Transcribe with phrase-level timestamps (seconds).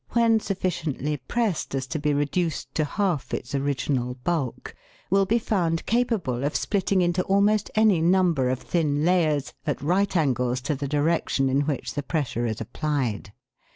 [0.13, 4.73] when sufficently pressed as to be reduced to half its original bulk,
[5.11, 10.17] will be found capable of splitting into almost any number of thin layers at right
[10.17, 13.31] angles to the direction in which the pressure is applied.